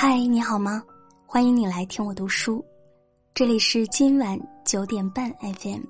[0.00, 0.80] 嗨，你好吗？
[1.26, 2.64] 欢迎你来听我读书，
[3.34, 5.80] 这里是今晚九点半 FM，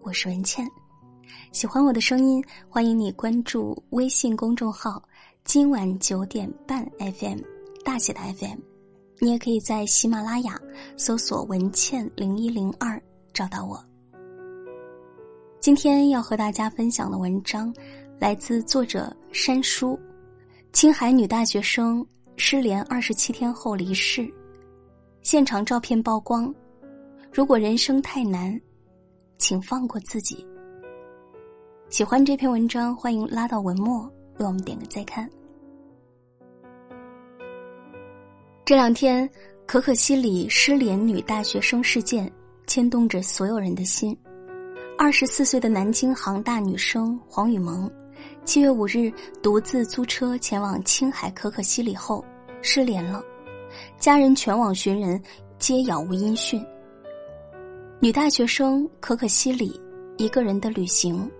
[0.00, 0.68] 我是文倩。
[1.52, 5.00] 喜欢我的声音，欢迎你关注微信公众号
[5.46, 7.38] “今晚九点半 FM”，
[7.84, 8.58] 大写的 FM。
[9.20, 10.60] 你也可以在喜马拉雅
[10.96, 13.00] 搜索“文倩零一零二”
[13.32, 13.80] 找到我。
[15.60, 17.72] 今天要和大家分享的文章
[18.18, 19.96] 来自作者山叔，
[20.72, 22.04] 青海女大学生
[22.36, 24.28] 失联二十七天后离世，
[25.22, 26.52] 现场照片曝光。
[27.32, 28.60] 如果人生太难，
[29.38, 30.46] 请放过自己。
[31.88, 34.04] 喜欢这篇文章，欢迎拉到文末
[34.38, 35.28] 为我们点个再看。
[38.64, 39.28] 这两天，
[39.66, 42.30] 可可西里失联女大学生事件
[42.66, 44.16] 牵动着所有人的心。
[44.98, 47.90] 二十四岁的南京杭大女生黄雨萌，
[48.44, 52.24] 七月五日独自租车前往青海可可西里后
[52.60, 53.22] 失联了，
[53.98, 55.22] 家人全网寻人，
[55.58, 56.64] 皆杳无音讯。
[58.00, 59.80] 女大学生可可西里
[60.18, 61.30] 一个人的旅行。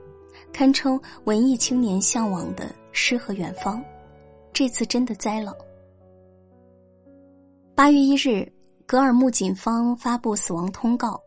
[0.53, 3.83] 堪称文艺青年向往的诗和远方，
[4.53, 5.55] 这次真的栽了。
[7.75, 8.51] 八月一日，
[8.87, 11.19] 格尔木警方发布死亡通告，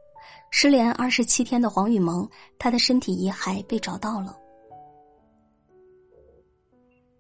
[0.52, 2.28] 失联二十七天的黄雨萌，
[2.60, 4.38] 她的身体遗骸被找到了，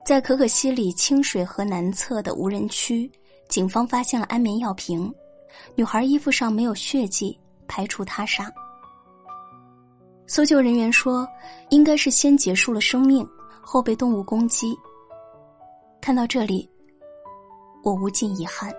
[0.06, 3.10] 在可可西里清水河南侧的无人区，
[3.50, 5.12] 警方发现了安眠药瓶，
[5.74, 7.36] 女孩衣服上没有血迹，
[7.68, 8.48] 排除他杀。
[10.28, 11.28] 搜救人员说，
[11.72, 13.28] 应该是先结束了生命，
[13.64, 14.78] 后被动物攻击。
[16.00, 16.70] 看到这里，
[17.84, 18.72] 我无尽遗憾。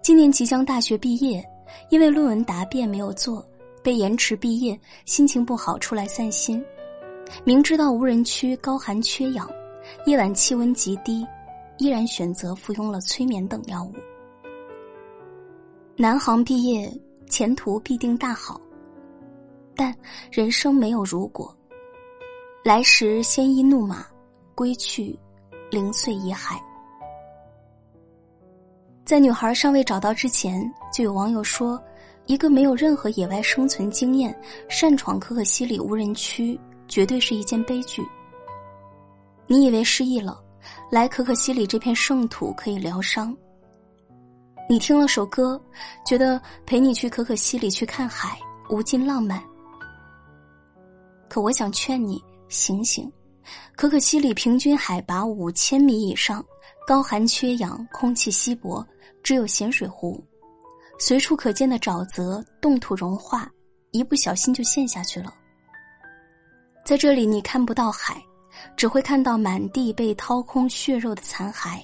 [0.00, 1.46] 今年即将大学毕业，
[1.90, 3.46] 因为论文答辩没有做，
[3.82, 6.64] 被延迟毕业，心情不好出来散心。
[7.44, 9.46] 明知道无人区高寒缺氧，
[10.06, 11.26] 夜晚气温极低，
[11.78, 13.92] 依然选择服用了催眠等药物。
[15.96, 16.92] 南航毕业，
[17.28, 18.60] 前途必定大好。
[19.74, 19.94] 但
[20.30, 21.54] 人生没有如果，
[22.64, 24.06] 来时鲜衣怒马，
[24.54, 25.18] 归去
[25.70, 26.60] 零碎遗骸。
[29.04, 31.82] 在女孩尚未找到之前，就有网友说
[32.26, 34.34] ：“一个没有任何野外生存经验、
[34.68, 38.02] 擅闯可可西里无人区，绝对是一件悲剧。”
[39.46, 40.42] 你以为失忆了，
[40.90, 43.36] 来可可西里这片圣土可以疗伤？
[44.68, 45.60] 你听了首歌，
[46.06, 48.38] 觉得陪你去可可西里去看海，
[48.70, 49.42] 无尽浪漫。
[51.28, 53.10] 可我想劝你醒醒，
[53.76, 56.44] 可可西里平均海拔五千米以上，
[56.86, 58.86] 高寒缺氧，空气稀薄，
[59.22, 60.22] 只有咸水湖，
[60.98, 63.50] 随处可见的沼泽，冻土融化，
[63.90, 65.34] 一不小心就陷下去了。
[66.84, 68.22] 在这里，你看不到海，
[68.76, 71.80] 只会看到满地被掏空血肉的残骸。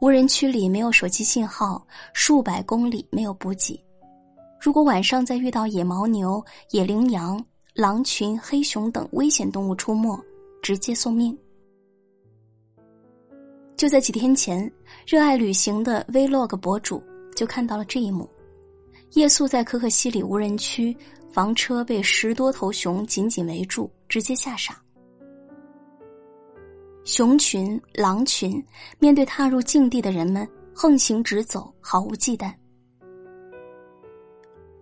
[0.00, 3.82] 无人区里没有手机信号，数百公里没有补给，
[4.60, 7.44] 如果晚上再遇到野牦牛、野羚羊。
[7.74, 10.18] 狼群、黑熊等危险动物出没，
[10.62, 11.36] 直接送命。
[13.76, 14.72] 就在几天前，
[15.06, 17.02] 热爱旅行的 Vlog 博主
[17.34, 18.26] 就看到了这一幕：
[19.12, 20.96] 夜宿在可可西里无人区，
[21.30, 24.82] 房车被十多头熊紧紧围住，直接吓傻。
[27.06, 28.62] 熊群、狼群
[28.98, 32.52] 面对踏入境地的人们，横行直走，毫无忌惮。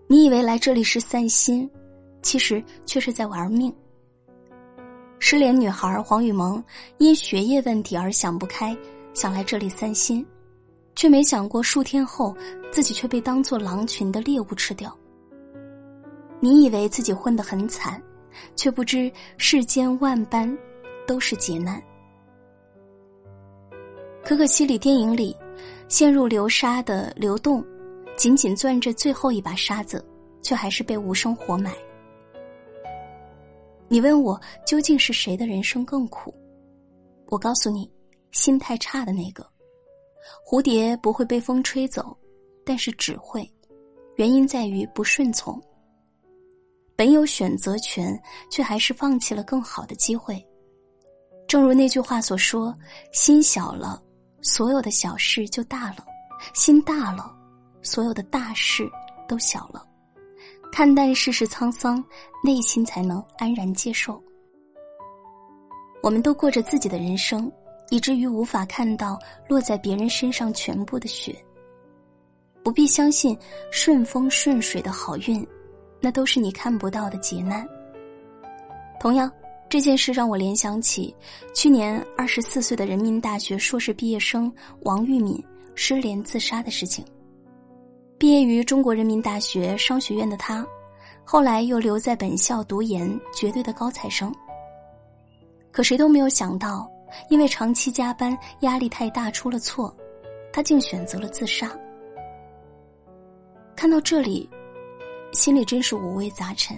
[0.06, 1.70] 你以为来这里是散心？
[2.22, 3.70] 其实却是在玩命。
[5.18, 6.64] 失联女孩黄雨萌
[6.96, 8.74] 因学业问题而想不开，
[9.12, 10.26] 想来这里散心，
[10.96, 12.34] 却没想过数天后
[12.72, 14.96] 自己却被当作狼群的猎物吃掉。
[16.40, 18.02] 你以为自己混得很惨，
[18.56, 20.50] 却不知世间万般
[21.06, 21.82] 都是劫难。
[24.24, 25.36] 可可西里电影里，
[25.86, 27.62] 陷入流沙的流动，
[28.16, 30.02] 紧紧攥着最后一把沙子，
[30.42, 31.74] 却还是被无声活埋。
[33.86, 36.34] 你问我究竟是谁的人生更苦？
[37.26, 37.90] 我告诉你，
[38.32, 39.46] 心态差的那个。
[40.42, 42.16] 蝴蝶不会被风吹走，
[42.64, 43.46] 但是只会，
[44.16, 45.60] 原因在于不顺从。
[46.96, 48.18] 本有选择权，
[48.50, 50.42] 却还是放弃了更好的机会。
[51.46, 52.74] 正如那句话所说
[53.12, 54.02] ：“心小了，
[54.44, 56.04] 所有的小事就大了；
[56.54, 57.34] 心大了，
[57.82, 58.88] 所有的大事
[59.26, 59.84] 都小了。”
[60.70, 62.04] 看淡世事沧桑，
[62.42, 64.20] 内心才能安然接受。
[66.02, 67.50] 我们都过着自己的人生，
[67.90, 69.16] 以至于无法看到
[69.48, 71.32] 落在别人身上全部的雪。
[72.64, 73.38] 不必相信
[73.70, 75.46] 顺风顺水的好运，
[76.00, 77.64] 那都是你看不到的劫难。
[78.98, 79.30] 同样，
[79.74, 81.12] 这件事让我联想起
[81.52, 84.48] 去年二十四岁的人民大学硕士毕业生
[84.82, 85.44] 王玉敏
[85.74, 87.04] 失联自杀的事情。
[88.16, 90.64] 毕业于中国人民大学商学院的他，
[91.24, 94.32] 后来又留在本校读研，绝对的高材生。
[95.72, 96.88] 可谁都没有想到，
[97.28, 99.92] 因为长期加班，压力太大，出了错，
[100.52, 101.68] 他竟选择了自杀。
[103.74, 104.48] 看到这里，
[105.32, 106.76] 心里真是五味杂陈。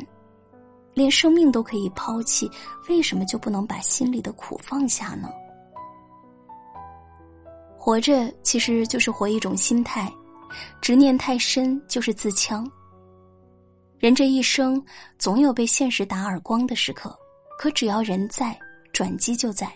[0.96, 2.50] 连生命都可以抛弃，
[2.88, 5.28] 为什么就不能把心里的苦放下呢？
[7.76, 10.10] 活着其实就是活一种心态，
[10.80, 12.66] 执念太深就是自戕。
[13.98, 14.82] 人这一生
[15.18, 17.14] 总有被现实打耳光的时刻，
[17.58, 18.58] 可只要人在，
[18.90, 19.70] 转机就在。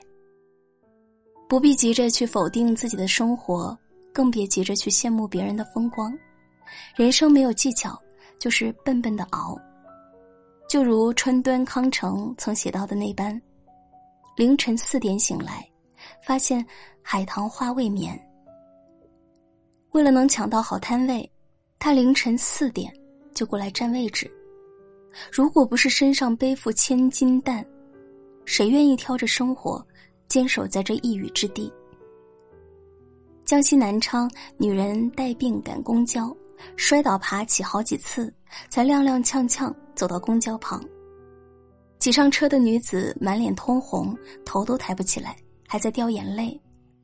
[1.46, 3.78] 不必急着去否定自己的生活，
[4.10, 6.10] 更别急着去羡慕别人的风光。
[6.96, 8.00] 人生没有技巧，
[8.38, 9.54] 就是笨笨的熬。
[10.70, 13.42] 就如川端康成曾写到的那般，
[14.36, 15.68] 凌晨四点醒来，
[16.24, 16.64] 发现
[17.02, 18.16] 海棠花未眠。
[19.90, 21.28] 为了能抢到好摊位，
[21.80, 22.88] 他凌晨四点
[23.34, 24.30] 就过来占位置。
[25.32, 27.66] 如果不是身上背负千斤担，
[28.44, 29.84] 谁愿意挑着生活
[30.28, 31.68] 坚守在这一隅之地？
[33.44, 36.32] 江西南昌女人带病赶公交。
[36.76, 38.32] 摔倒爬起好几次，
[38.68, 40.82] 才踉踉跄跄走到公交旁。
[41.98, 45.36] 挤上车的女子满脸通红，头都抬不起来，
[45.68, 46.58] 还在掉眼泪，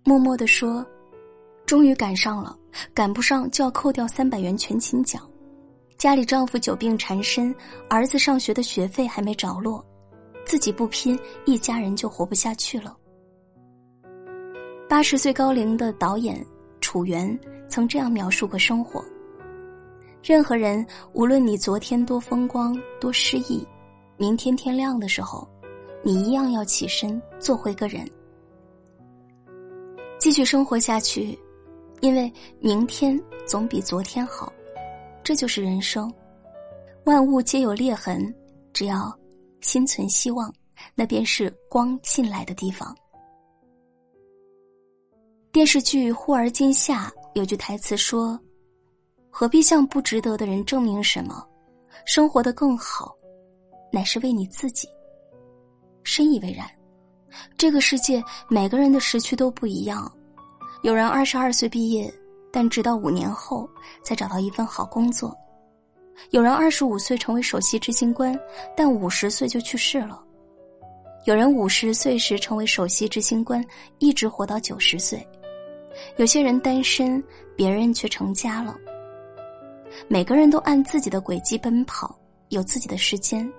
[0.05, 0.85] 默默地说
[1.67, 2.57] ：“终于赶上了，
[2.95, 5.23] 赶不上就要扣掉三百元全勤奖。
[5.99, 7.55] 家里丈夫久病缠身，
[7.91, 9.85] 儿子上学的学费还没着落，
[10.47, 12.97] 自己不拼，一家人就活不下去了。”
[14.89, 16.43] 八十岁高龄的导演
[16.81, 19.05] 楚原曾这样描述过生活。
[20.27, 23.65] 任何人，无论你昨天多风光、多失意，
[24.17, 25.47] 明天天亮的时候，
[26.03, 28.05] 你一样要起身做回个人，
[30.19, 31.39] 继续生活下去，
[32.01, 34.53] 因为明天总比昨天好。
[35.23, 36.13] 这就是人生，
[37.05, 38.35] 万物皆有裂痕，
[38.73, 39.17] 只要
[39.61, 40.53] 心存希望，
[40.97, 42.93] 那便是光进来的地方。
[45.53, 48.37] 电视剧《忽而今夏》有句台词说。
[49.39, 51.47] 何必向不值得的人证明什么？
[52.07, 53.15] 生活的更好，
[53.93, 54.89] 乃是为你自己。
[56.05, 56.67] 深以为然。
[57.59, 60.11] 这个世界每个人的时区都不一样。
[60.81, 62.11] 有人二十二岁毕业，
[62.51, 63.69] 但直到五年后
[64.03, 65.29] 才找到一份好工作；
[66.31, 68.35] 有人二十五岁成为首席执行官，
[68.75, 70.19] 但五十岁就去世了；
[71.27, 73.63] 有人五十岁时成为首席执行官，
[73.99, 75.21] 一直活到九十岁；
[76.17, 77.23] 有些人单身，
[77.55, 78.75] 别人却成家了。
[80.09, 82.17] 每个人都按自己的轨迹奔跑，
[82.49, 83.51] 有自己的时间。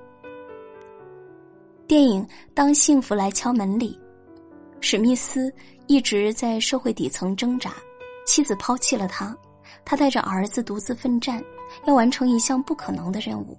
[1.88, 2.22] 电影
[2.54, 4.00] 《当幸福来敲门》里，
[4.81, 5.51] 史密斯
[5.88, 7.74] 一直在社会底层挣扎，
[8.25, 9.36] 妻子抛弃了他，
[9.86, 11.44] 他带着儿子独自奋战，
[11.86, 13.57] 要完成一项不可能的任务。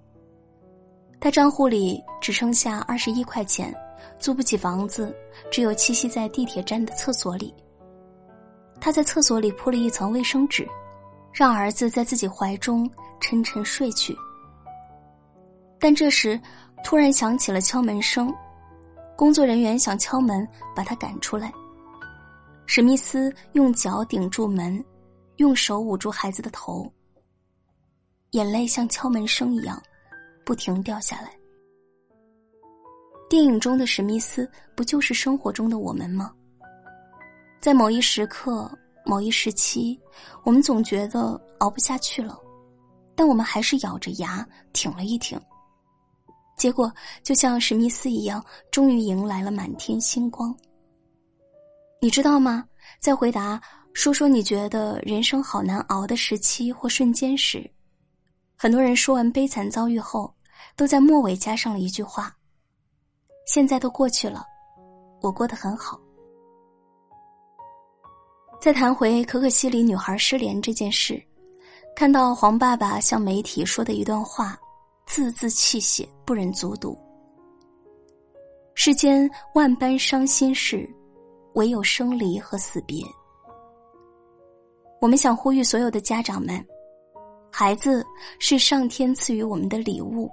[1.20, 3.74] 他账户里只剩下二十一块钱，
[4.18, 5.14] 租不起房子，
[5.50, 7.52] 只有栖息在地铁站的厕所里。
[8.80, 10.68] 他在厕所里铺了一层卫生纸。
[11.38, 12.90] 让儿子在自己怀中
[13.20, 14.12] 沉沉睡去。
[15.78, 16.40] 但这时，
[16.82, 18.34] 突然响起了敲门声，
[19.16, 20.44] 工作人员想敲门
[20.74, 21.52] 把他赶出来。
[22.66, 24.84] 史密斯用脚顶住门，
[25.36, 26.92] 用手捂住孩子的头，
[28.32, 29.80] 眼泪像敲门声一样
[30.44, 31.30] 不停掉下来。
[33.30, 36.32] 电影中的史密斯不就是生活中的我们吗？
[37.60, 38.68] 在某一时刻。
[39.08, 39.98] 某一时期，
[40.44, 42.38] 我们总觉得熬不下去了，
[43.16, 45.40] 但我们还是咬着牙挺了一挺。
[46.58, 50.54] 结果就像史密斯一样，终于迎来了满天星光。
[52.02, 52.66] 你知道吗？
[53.00, 53.58] 在回答
[53.94, 57.68] 说说你觉得人生好难熬的时期或瞬间时，
[58.56, 60.30] 很多人说完悲惨遭遇后，
[60.76, 62.36] 都在末尾加上了一句话
[63.48, 64.44] ：“现在都过去了，
[65.22, 65.98] 我过得很好。”
[68.60, 71.22] 再谈回可可西里女孩失联这件事，
[71.94, 74.58] 看到黄爸爸向媒体说的一段话，
[75.06, 76.98] 字字泣血，不忍卒读。
[78.74, 80.88] 世间万般伤心事，
[81.54, 83.00] 唯有生离和死别。
[85.00, 86.64] 我们想呼吁所有的家长们，
[87.52, 88.04] 孩子
[88.40, 90.28] 是上天赐予我们的礼物，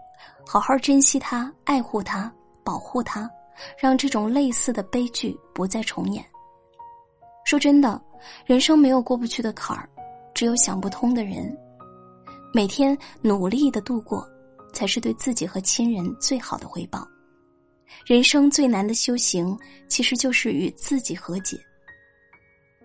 [0.48, 3.29] 好好珍惜他，爱护他，保护他，
[3.77, 6.25] 让这种类似的悲剧不再重演。
[7.45, 8.01] 说真的。
[8.43, 9.87] 人生没有过不去的坎儿，
[10.33, 11.55] 只有想不通的人。
[12.51, 14.27] 每天努力的度过，
[14.73, 17.07] 才是对自己和亲人最好的回报。
[18.03, 19.55] 人生最难的修行，
[19.87, 21.55] 其实就是与自己和解。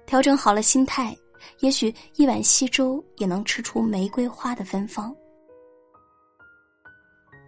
[0.04, 1.16] 调整好了心态，
[1.60, 5.14] 也许一碗稀粥也能吃出玫瑰花的芬芳。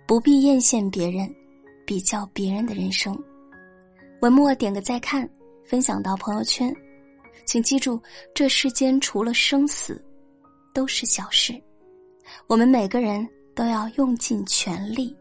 [0.06, 1.28] 不必艳羡别人，
[1.84, 3.14] 比较别人的人生。
[4.22, 5.28] 文末点个再看，
[5.66, 6.74] 分享到朋友圈。
[7.44, 8.00] 请记住，
[8.34, 10.02] 这世间除了生死，
[10.72, 11.52] 都是小事。
[12.46, 15.16] 我们每个人都要用尽全力，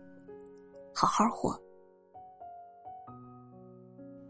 [0.94, 1.60] 好好活。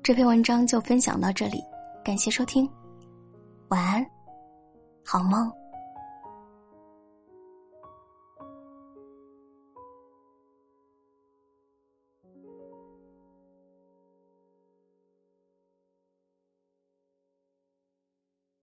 [0.01, 1.61] 这篇文章就分享到这里，
[2.03, 2.67] 感谢收听，
[3.69, 4.05] 晚安，
[5.05, 5.60] 好梦。